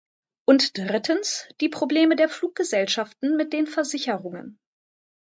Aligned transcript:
Und 0.45 0.79
drittens, 0.79 1.47
die 1.61 1.69
Probleme 1.69 2.15
der 2.15 2.27
Fluggesellschaften 2.27 3.37
mit 3.37 3.53
den 3.53 3.67
Versicherungen. 3.67 4.57